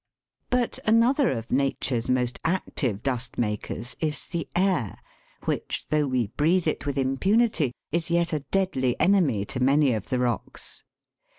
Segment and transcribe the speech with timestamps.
[0.49, 4.97] 29 But another of Nature's most active dust makers is the air,
[5.45, 10.09] which, though we breathe it with impunity, is yet a deadly enemy to many of
[10.09, 10.83] the rocks.